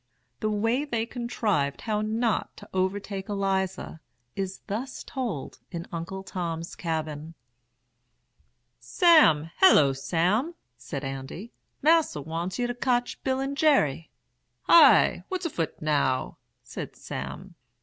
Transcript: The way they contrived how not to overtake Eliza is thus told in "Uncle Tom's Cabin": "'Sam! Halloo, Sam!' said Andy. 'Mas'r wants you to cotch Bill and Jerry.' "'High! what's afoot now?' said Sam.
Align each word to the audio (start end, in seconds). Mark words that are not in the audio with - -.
The 0.39 0.49
way 0.49 0.83
they 0.83 1.05
contrived 1.05 1.81
how 1.81 2.01
not 2.01 2.57
to 2.57 2.67
overtake 2.73 3.29
Eliza 3.29 4.01
is 4.35 4.61
thus 4.65 5.03
told 5.03 5.59
in 5.69 5.85
"Uncle 5.91 6.23
Tom's 6.23 6.75
Cabin": 6.75 7.35
"'Sam! 8.79 9.51
Halloo, 9.57 9.93
Sam!' 9.93 10.55
said 10.75 11.03
Andy. 11.03 11.51
'Mas'r 11.83 12.23
wants 12.25 12.57
you 12.57 12.65
to 12.65 12.73
cotch 12.73 13.21
Bill 13.23 13.39
and 13.39 13.55
Jerry.' 13.55 14.09
"'High! 14.63 15.23
what's 15.29 15.45
afoot 15.45 15.79
now?' 15.81 16.37
said 16.63 16.95
Sam. 16.95 17.53